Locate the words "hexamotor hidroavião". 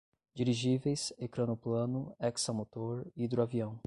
2.19-3.79